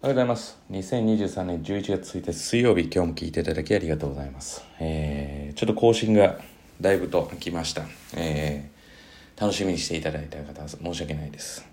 [0.00, 0.56] おはようございます。
[0.70, 4.62] 2023年11月1日水曜日、今日も聞いていただきありがとうございます。
[4.78, 6.38] えー、ちょっと更新が
[6.80, 7.82] だいぶと来ました。
[8.16, 11.66] えー、楽しみにしていただいた方は申し訳ないです。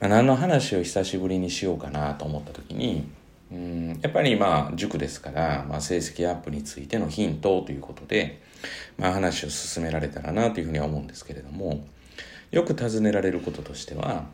[0.00, 3.08] まあ、何の話を久しぶりにしようかなと思った時に、
[3.52, 8.42] うんやっぱりまあ塾ですから、まあ、成績アップについてのヒントということで、
[8.98, 11.86] まあ、話を進められたらなというふうには思うんですけれども
[12.54, 14.26] よく尋ねられることとしては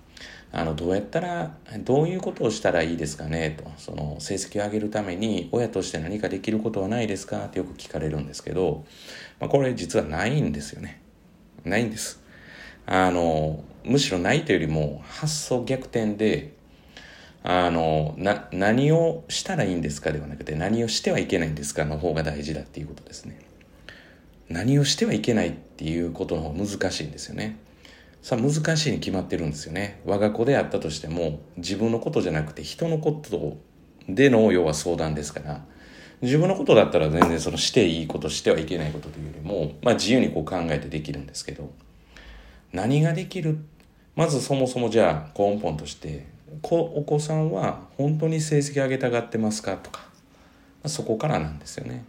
[0.52, 8.84] あのどうやったらどういうことをしたらいいですかねとその成績を上げるために親として何かできることはないですかってよく聞かれるんですけど、
[9.38, 11.00] まあ、これ実はないんですよね。
[11.64, 12.20] ないんです。
[12.86, 16.52] あのむしろないというよりも発想逆転で
[17.42, 23.38] あのな何をしたらいいんですかではなくて何をしてはいけないんですかの方が大事だっていうことですね。
[24.48, 27.56] 何をしてはいけないっていうことの方が難しいんですよね。
[28.22, 30.00] さあ難しいに決まってるんですよね。
[30.04, 33.56] 我が子であったとしても自分のことじゃなくて人のこと
[34.08, 35.64] での要は相談ですから。
[36.22, 41.70] 自分のことだったら全然そのしていいことしてはいけないことというよりも、まあ、自由にこう考えてできるんですけど。
[42.72, 43.58] 何ができる？
[44.14, 46.26] まずそもそもじゃあ根本として
[46.62, 50.02] お子さんは本当に成績上げたがってますかとか。
[50.86, 52.04] そこからなんですよね。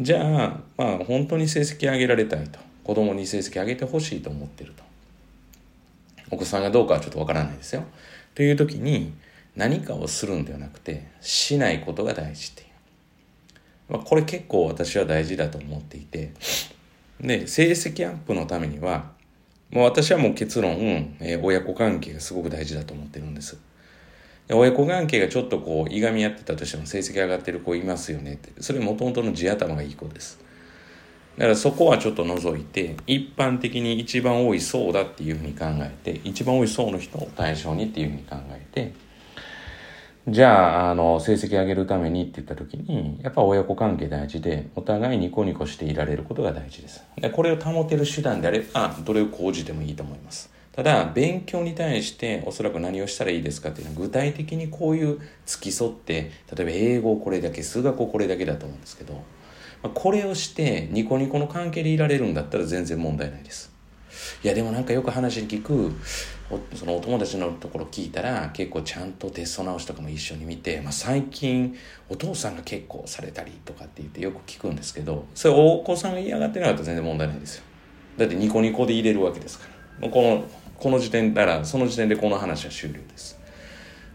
[0.00, 2.58] じゃあまあ本当に成績上げられたいと。
[2.84, 4.85] 子供に成績上げてほしいと思ってると。
[6.30, 7.84] お子さんがどうかはちょっとわからないですよ
[8.34, 9.12] という時に
[9.54, 16.32] 何かをするんではなくてしないことが大事っていう、まあ、これ結構私は大事だと思っていて
[17.20, 19.16] で成績アップのためには
[19.70, 20.72] もう私はもう結論、
[21.20, 23.58] えー、親子関係がすごく大事だと思ってるんです。
[24.48, 28.52] 親子関係がちょっとこう、いがみ合ってたとしても成績上がってる子いますよねって。
[28.62, 30.38] それもともとの地頭がいい子です。
[31.36, 38.94] だからそこはちょっと除いて、一般的に一番多い層だっていうふうに考えて、一番多い層の人を対象にっていうふうに考えて、
[40.28, 47.04] じゃあ、あの、成績上げるためにって言った時に、やっぱ親子関係大事で、お互いニコニコしていられることが大事です。
[47.16, 50.50] でこれを保てる手段であれば、どれを講じてもいいと思います。
[50.72, 59.22] ただ、勉強に対しておそらく何をしたらいいですかっていうのは、具体的にこういう付き添って、例えば英語これだけ、数学これだけだと思うんですけど、
[59.90, 63.72] これをしてニコニコの関係でいられるんだったら全然問題ないです。
[64.42, 65.92] いやでもなんかよく話に聞く
[66.74, 71.76] そのお友達のところ聞いたら結構ちゃんとテスト直しとかも一緒に見て、まあ、最近
[72.08, 77.64] お父さんが結構されたりとかって言ってよく聞くんですけどそれお子さんが嫌がってなかったら全然問題ないですよ。
[78.16, 79.66] だってニコニコで入れるわけですか
[80.00, 80.08] ら。
[80.08, 80.44] この
[80.78, 83.38] この時点ならその時点でこの話は終了です。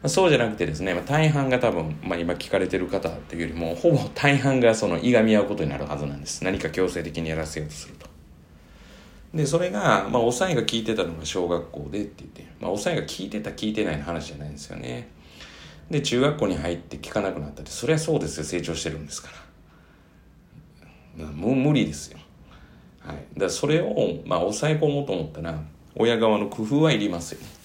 [0.08, 6.44] そうじゃなくてですね、まあ、大半が多分、まあ、今聞かれてる方っていうよりもほぼ大半がそのいがみ合うことになるはずなんです。
[6.44, 8.08] 何か強制的にやらせようとすると。
[9.34, 15.08] でそれが、まあ、抑えが聞いてたのが小学校でって言って、まあ、抑えが聞いてた聞いてないの話じゃないんですよね。
[15.90, 18.44] で中学校に入って聞かなくなったってそりゃそうですよ。
[18.44, 19.30] 成長してるんですか
[21.18, 22.18] ら、まあ、もう無理ですよ。
[23.00, 25.62] はい、だそれを、まあ、抑え込もうと思ったら
[25.96, 27.61] 親側の工夫はいりますよね。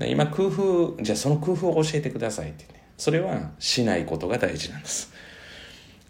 [0.00, 2.82] で今工夫じゃあその工夫を教えてくださいってね。
[2.96, 5.12] それはしないことが大事なんです。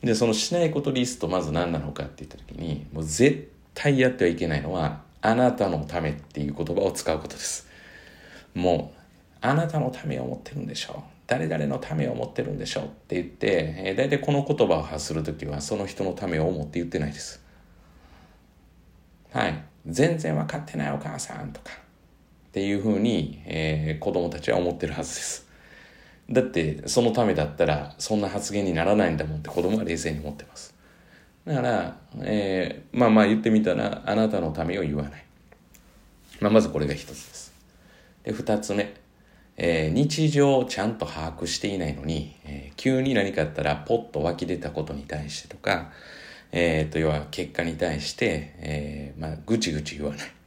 [0.03, 7.69] でそのしないことリストまず何なのかって言った時にもう絶対やってはいけないのはあなたのためっていう言葉を使うことです。
[8.55, 8.99] もう
[9.41, 11.03] あなたのためを思ってるんでしょう。
[11.27, 17.43] 誰々のためを思ってるんでしょうって言って、えー、大体この言葉を発する時はその人のためを思って言ってないです。
[19.33, 19.65] はい。
[19.87, 21.71] 全然分かってないお母さんとか
[22.51, 25.49] っていうふうに、えー、子供たちは思ってるはずです。
[26.31, 30.75] だってそのためだったらそんな発言にならないんだもんって子供は冷静に思ってます。
[31.45, 35.25] だから、えー、まあまあ言ってみたらあなたのためを言わない、
[36.41, 37.53] まあ、まずこれが一つです。
[38.25, 38.95] で二つ目、
[39.57, 45.91] えー、日常をちゃんと把握していないのに、えー、急に何かあったらポッと湧き出たことに対してとか
[46.53, 50.40] えー、と要は結果に対して、えーまあ、ぐちぐち言わない。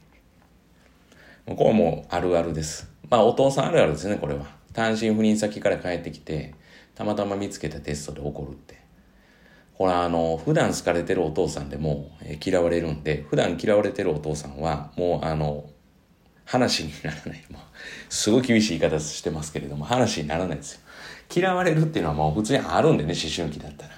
[1.46, 2.90] これもあるあるです。
[3.10, 4.46] まあお父さんあるあるですねこれは。
[4.72, 6.54] 単身赴任先から帰ってきて
[6.94, 8.82] たまたま見つけたテストで怒るって。
[9.76, 15.64] これあの普段好かれてるお父さんでも、え、嫌われるんで普段嫌われてるお父さんはもうあの
[16.44, 17.44] 話にならない。
[17.50, 17.62] もう
[18.08, 20.80] すごい厳しい言い方してますけれども話にならないですよ。
[21.34, 23.90] 嫌われるっていうのはもう普通にあるんでね思春期だったら。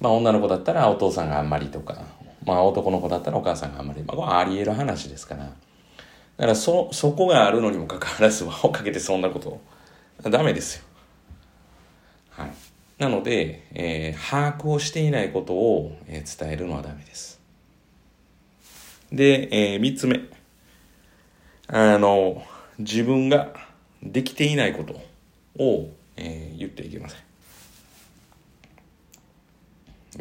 [0.00, 2.02] まあ女の子だったらお父さんがあんまりとか、
[2.44, 5.50] まあ男の子だったらお母さんがあんまり、まあこれあり得る話ですから。
[6.36, 9.60] だからそ、そこがあるのにもかかわらず輪をかけてそんなこと、
[10.28, 10.84] ダメですよ。
[12.30, 12.50] はい。
[12.98, 17.40] なので、えー、把握をしていないことを、えー、伝えるのはダメです。
[19.10, 20.20] で、えー、三つ目。
[21.68, 22.42] あの、
[22.78, 23.54] 自分が
[24.02, 25.00] できていないこと
[25.62, 27.20] を、えー、言っていけません。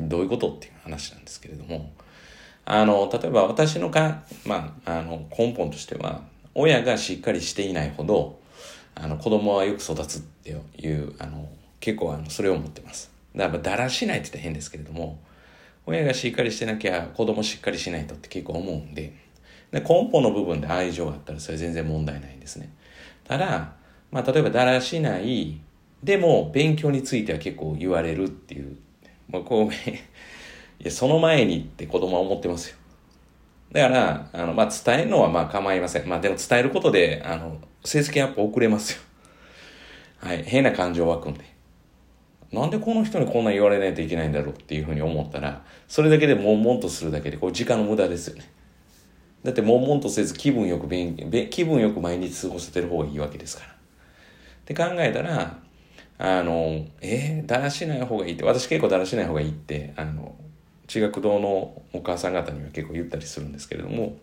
[0.09, 1.91] どういうことっていう話なんですけれども、
[2.65, 6.21] あの、例えば私のか、まあ、あの、根本としては、
[6.55, 8.39] 親がしっかりしていないほど、
[8.95, 11.47] あの、子供はよく育つっていう、あの、
[11.79, 13.11] 結構あの、それを思ってます。
[13.35, 15.19] だから、だらしないって言ったら変ですけれども、
[15.85, 19.13] 親がしっかりしてなきゃ子供しっかりしないとって結構思うんで、
[19.71, 22.69] で根本の部分で愛情があったらそれ全然問題ないんですね。
[23.27, 23.73] ただ、
[24.11, 25.59] まあ、例えばだらしない、
[26.03, 28.77] でも勉強については結構言われるっていう、
[29.29, 29.69] まあ、こう、
[30.79, 32.77] いや、その前にって子供は思ってますよ。
[33.71, 36.07] だから、あの、まあ、伝えるのはまあ構いません。
[36.07, 39.01] まあ、でも伝えることで、あの、成績アップ遅れますよ。
[40.19, 40.43] はい。
[40.43, 41.55] 変な感情湧くんで。
[42.51, 48.49] なんでこの人にこんな言われないといけないんだろうっていうふうに思ったら、それだけで悶々とするだけで、こう時間の無駄ですよね。
[49.43, 51.15] だって悶々とせず気分よく勉
[51.51, 53.71] 気分よく毎日過ごせてる方がいいわけですから。
[53.71, 53.75] っ
[54.65, 55.59] て考えたら、
[56.17, 60.35] あの、えー、だらしない方がいいって、私結構だらしない方がいいって、あの、
[60.87, 64.17] 中学堂のお母さん方には結構言ったりするんですけれども、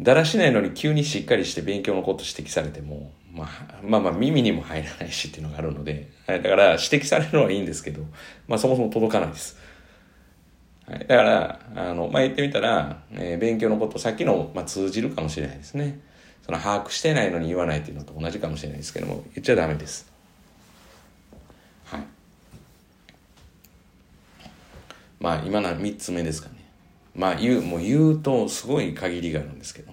[0.00, 3.48] だらしないのに急にしっかりして勉強のこと指摘されても、まあ、
[3.82, 8.02] まあまあ耳にも入らないしっていうのがあるので、はい、だから指摘されるのはいいんですけど、
[8.48, 9.58] まあそもそも届かないです。
[10.86, 16.00] はい、だから、あの、まあ言ってみたら、えー、勉強のこと、さっきの、まあ、通じるかもしれないですね。
[16.44, 20.08] その把握してないのに言わないっていうのと同じかもしれないですけども、言っちゃダメです。
[21.86, 22.00] はい。
[25.26, 26.54] まあ今のは3つ目ですかね。
[27.12, 29.92] まあ言う、もう言うとすごい限りがあるんですけど。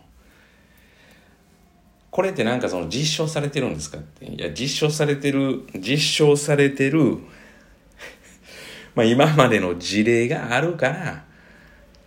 [2.11, 4.27] これってなんかその実証されてるんですかって。
[4.27, 7.17] いや、実証されてる、実証されてる、
[8.93, 11.25] まあ今までの事例があるから、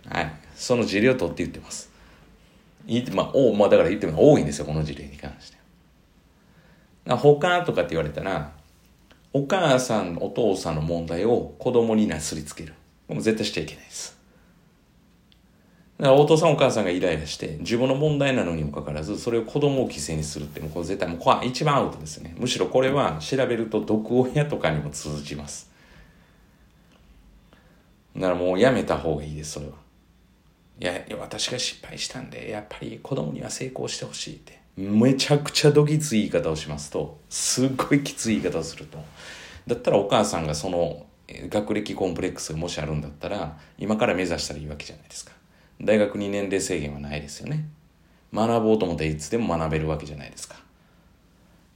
[0.07, 0.31] はい。
[0.55, 1.91] その事例を取って言ってます。
[2.87, 5.57] いまあ、おまあだから言っても多いんですよ、この事例に関して。
[7.13, 8.53] 他とかって言われたら、
[9.33, 12.73] お母さん、お父さんの問題を子供になすりつける。
[13.07, 14.17] もう絶対しちゃいけないです。
[15.97, 22.35] だからお父さんお母さんがイライラして自分の問題なのにもかかわらずそれを子供を犠牲にするってもうこれ絶対もうこれ一番アウトですね。
[22.37, 25.71] むしろこれは調べると毒親とかにも通じます。
[28.15, 29.73] だからもうやめた方がいいですそれは。
[30.79, 34.59] いや私が失敗したんでやっぱり子供には成功してほしいって。
[34.75, 38.99] めちゃくちゃどぎつい言い方をしますとすっごいきつい言い方をすると。
[39.65, 45.33] だったらお母さんがその学歴コンプレックスがもしあるんだったら今から目指したらいいわけじゃないですか。
[45.81, 47.67] 大学に年齢制限はないですよね。
[48.33, 50.55] 学ぼうと思っていつでも学べるわけじゃないですか。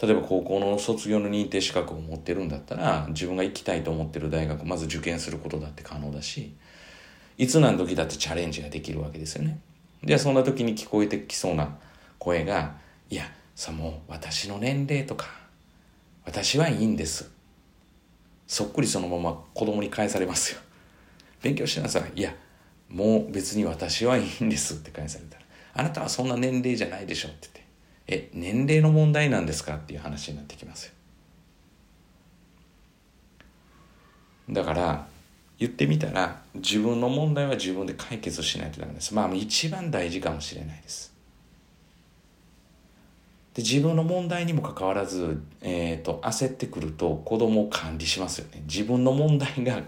[0.01, 6.55] 例えば高校の卒業の認定資格を持ってるんだったら自分が行きたいと思ってる大学まず受験することだって可能だし
[7.37, 9.59] いつ何時だってチャレンジができるわけですよね。
[10.03, 11.77] でそんな時に聞こえてきそうな
[12.17, 12.73] 声が
[13.11, 13.25] いや
[13.55, 15.27] さもう私の年齢とか
[16.25, 17.29] 私はいいんです。
[18.51, 20.59] そっくりそのまま子供に返されますよ
[21.41, 22.33] 勉強しなさいいや
[22.89, 25.43] もう別に私はいいんですって返されたら、
[25.75, 27.49] あなたはそんな年齢じゃないでしょって
[28.07, 30.93] 言って、え、年齢の問題なんですかっていう話になってきますよ。
[34.49, 35.07] だから、
[35.57, 39.13] 言ってみたら、自分の問題は自分で解決しないとダメです。
[39.13, 41.10] まあ一番大事かもしれないです。
[43.53, 49.81] で自分の問題にもかかわらず、えーと焦ってくると子供を管理しますよね自分の問題が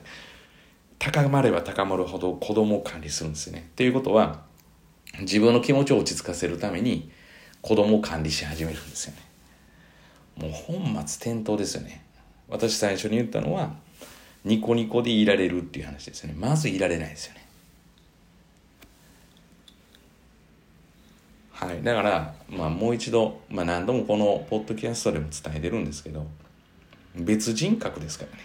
[1.04, 3.70] 高まれば高まるほど子供を管理するんですよね。
[3.76, 4.44] ということは、
[5.20, 7.12] 自分の気持ちを落ち着かせるために
[7.62, 9.20] 子供を管理し始めるんですよね。
[10.38, 12.06] もう本末転倒ですよね。
[12.48, 13.76] 私最初に言ったのは、
[14.46, 16.36] ニコニコでいられるっていう話ですよね。
[16.40, 17.43] まずいられないですよね。
[21.66, 21.82] はい。
[21.82, 26.26] だから、まあもう一度、まあ何度もこのポッドキャストでも伝えてるんですけど、
[27.16, 28.44] 別人格ですからね。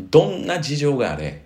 [0.00, 1.44] どんな事情があれ、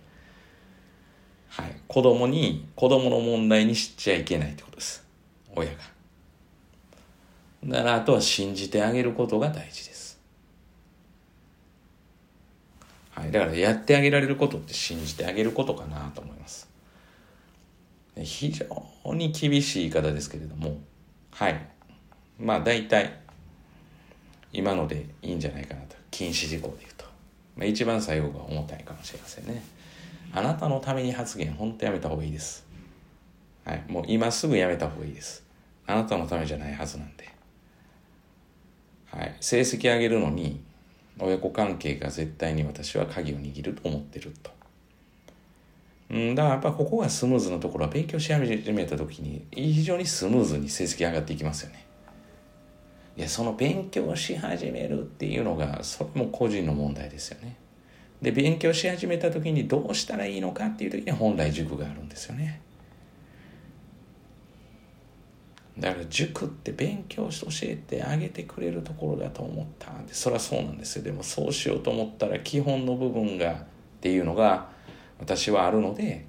[1.49, 5.07] はい、子供に、子供の問題にしちゃいけないってことです。
[5.55, 5.77] 親が。
[7.65, 10.21] だからあとは信じてあげることが大事です。
[13.11, 16.76] はい、だからやってあげられることって信じてあげることかなと思います。
[18.23, 20.79] 非常に厳しい言い方ですけれども、
[21.31, 21.69] はい。
[22.39, 23.21] まあ大体、
[24.53, 25.97] 今のでいいんじゃないかなと。
[26.11, 27.05] 禁止事項で言うと。
[27.57, 29.63] まあ、一番最後が重たいかもしれませんね。
[30.33, 32.67] あなたのために発言、本当やめた方がいいです。
[33.65, 33.85] はい。
[33.89, 35.45] もう今すぐやめた方がいいです。
[35.87, 37.29] あなたのためじゃないはずなんで。
[39.07, 39.37] はい。
[39.41, 40.61] 成績上げるのに、
[41.19, 44.56] 親子関係が絶対に私は鍵を握ると思ってると。
[46.09, 51.87] うん、だからやっぱここがスムーズなところは勉強し始めた時に非常にスムーズに成績上がっていきますよね。
[53.17, 57.57] いやその勉強し始めるっていうのがそれも個人の問題ですよね。
[58.23, 62.61] で勉強し始めた時にどうしたらいいのかっていう時に本来塾があるんですよね。
[65.79, 71.03] だから塾って勉強して教えてあげてくれるところだと思ったんでそれはそうなんですよ。
[71.03, 73.57] でもそうしようと思ったら基本の部分がっ
[74.01, 74.76] ていうのが
[75.19, 76.27] 私はあるので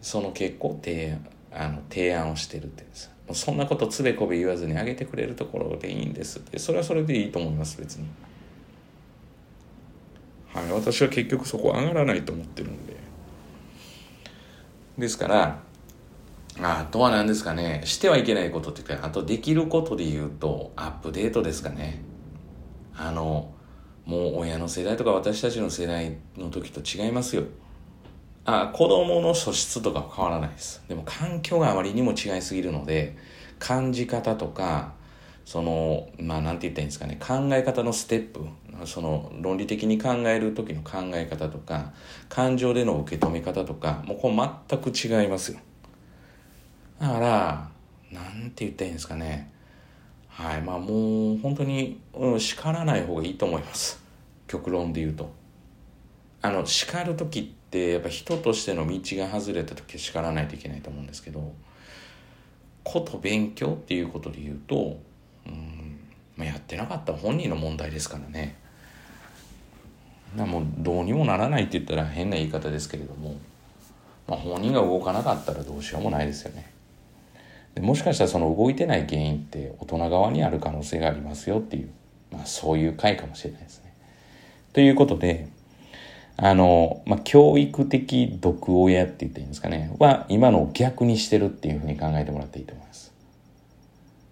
[0.00, 1.18] その結構提
[1.52, 2.84] あの提案をしてるって
[3.26, 6.58] もうそんなことつべこべ言わずにあげてくれるところでいいんですって。
[6.58, 8.06] それはそれでいいと思います別に。
[10.52, 10.70] はい。
[10.72, 12.96] 私は結局そこ上がらないと思ってるんで。
[14.98, 15.62] ですから
[16.60, 17.82] あとは何ですかね。
[17.84, 22.02] してはいけないことっていうかあとできることで言うとアップデートですかね。
[22.94, 23.54] あの
[24.04, 27.44] もう親の世代とか私たちの世代の時と違いますよ。
[28.44, 33.16] あ子供の素質とか変わらないですでも環境があまりにも違いすぎるので
[33.58, 34.94] 感じ方とか
[35.44, 38.40] そのまあなんて言ったらいいんですかね考え方のステップ
[38.86, 41.92] その論理的に考える時の考え方とか
[42.28, 44.36] 感情での受け止め方とかもうこれ
[44.68, 45.58] 全く違いますよ
[47.02, 47.68] だから、
[48.12, 49.52] なんて言ったらいいんですかね。
[50.28, 54.00] はい、まあもう本当に、うん、叱らない方がいいと思います。
[54.46, 55.32] 極論で言うと。
[56.42, 61.52] あの、叱る時って、やっぱ人としての道が外れた時は叱らないといけないと思うんですけど、
[62.84, 64.98] こと勉強っていうことで言うと、
[65.46, 65.98] うん、
[66.36, 68.56] まあ、やってなかった本人の問題ですからね。
[70.36, 73.36] なもうどうにもならないって言ったら変な言い方ですけれども、
[74.26, 76.70] まあ、本人が動かなかったらどうしようもないですよね。
[77.74, 81.90] でもしかしたらその動いてない原因って大人側にある可能性がありますよっていう、
[82.30, 83.94] まあ、そういう回かもしれないですね。
[84.72, 85.48] ということで
[86.36, 89.94] あの、まあ、教育的毒親って言っていいんですかね。
[89.98, 93.12] は今の逆にしてるっていうふうに考えてもらっていいと思います。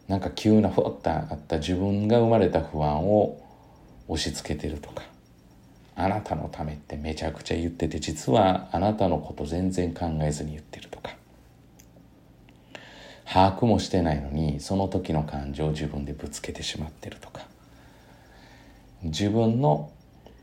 [0.09, 3.40] なんか急なふわっとあった自分が生まれた不安を
[4.09, 5.04] 押し付けてるとか。
[5.97, 11.14] あなたのためってめちゃくちゃ言ってて実はあなたのこと全然考えずに言ってるとか。
[13.26, 17.47] 把握もしてないのにその時の感情を自分でぶつけてしまってるとか。
[19.02, 19.90] 自分の、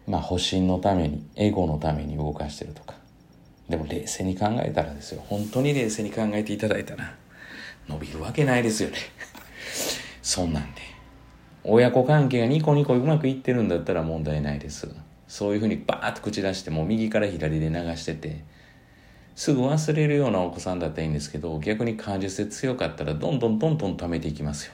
[0.07, 2.95] まあ、保身のためにエゴのために動かしてるとか。
[3.69, 5.21] でも冷静に考えたらですよ。
[5.27, 7.13] 本当に冷静に考えていただいたら
[7.87, 8.97] 伸びるわけないですよね。
[10.21, 10.81] そんなんで。
[11.65, 14.87] 親子関係がニコニコうまくいってるんだったら問題ないです。
[15.27, 18.45] そういうふうにバーッと口出してもう右から左で流してて
[19.35, 24.73] すぐ忘れるようなお子さんだったらいいんですけど逆に感受性強かったらどんどんどんどん貯めていきますよ。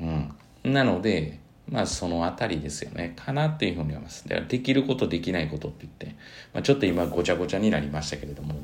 [0.00, 3.14] うん、なのでまあそのあたりですよね。
[3.16, 4.28] かなっていうふうに思います。
[4.28, 6.18] だからできることできないことって言って、
[6.52, 8.54] まあ、ちょっと今ごちゃごちゃになりましたけれども。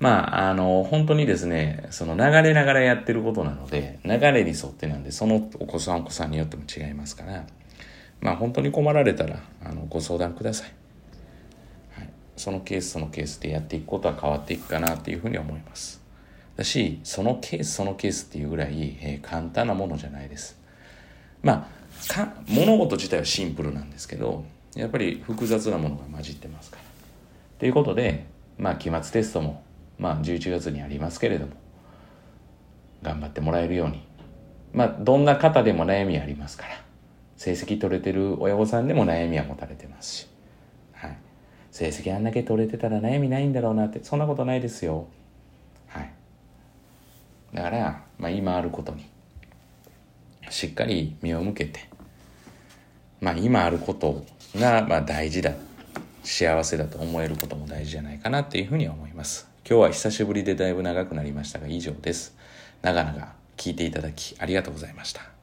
[0.00, 7.46] まああの本当にですねその流れながらやってることなので流れに沿ってなんでそのお子さんお子さんによっても違いますから。
[8.20, 10.72] まあ本当に困られたらあのご相談ください。
[12.36, 16.02] そのケースそのケースでやっていくことは変わっていくかなっていうふうに思います。
[16.56, 20.58] だしそのケースそのケースっていうぐらい、えー、簡単なものじゃないです。
[21.42, 21.68] まあ
[22.08, 26.82] か物事自体はシンプルなんですけどやっぱり複雑なものが混じってますから。
[27.58, 28.26] ということで
[28.58, 29.62] まあ期末テストも
[29.98, 31.52] まあ11月にありますけれども
[33.02, 34.02] 頑張ってもらえるように。
[34.72, 36.84] まあどんな方でも悩みありますから。
[37.36, 40.26] 成績取れてる親御さんでも悩みは持たれてますし。
[40.92, 41.16] はい。
[41.70, 45.06] 成績あんだけ取れてたら悩みないんだろうなってそんなことないですよ。
[45.88, 46.10] はい。
[47.52, 49.04] だから、まあ、今あることに
[50.54, 51.88] しっかり目を向けて
[53.20, 55.52] まあ今あることがま大事だ
[56.22, 59.48] 幸せだと思えることも大事じゃないかなっていうふうに思います。
[59.68, 62.36] 今日は久しぶりでだいぶ長くなりましたが以上です。
[62.82, 65.33] 長々聞いていただきありがとうございました。